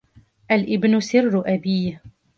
الإبن 0.51 0.99
سر 0.99 1.43
أبيه 1.55 2.01